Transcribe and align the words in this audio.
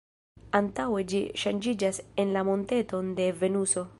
Antaŭe 0.59 1.03
ĝi 1.11 1.21
ŝanĝiĝas 1.41 2.01
en 2.25 2.33
la 2.39 2.45
monteton 2.51 3.15
de 3.21 3.31
Venuso. 3.45 3.89